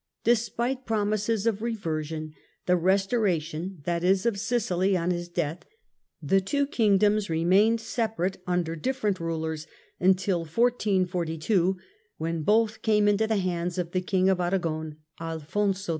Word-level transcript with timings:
Despite 0.23 0.87
promises 0.87 1.45
of 1.45 1.61
reversion, 1.61 2.33
the 2.65 2.75
restoration, 2.75 3.83
that 3.85 4.03
is, 4.03 4.25
of 4.25 4.39
Sicily 4.39 4.97
on 4.97 5.11
his 5.11 5.29
death, 5.29 5.63
the 6.19 6.41
two 6.41 6.65
King 6.65 6.97
doms 6.97 7.29
remained 7.29 7.79
separate 7.79 8.41
under 8.47 8.75
different 8.75 9.19
rulers 9.19 9.67
until 9.99 10.39
1442, 10.39 11.77
when 12.17 12.41
both 12.41 12.81
came 12.81 13.07
into 13.07 13.27
the 13.27 13.37
hands 13.37 13.77
of 13.77 13.91
the 13.91 14.01
King 14.01 14.27
of 14.27 14.39
Aragon, 14.39 14.97
Alfonso 15.19 15.89
V. 15.89 15.89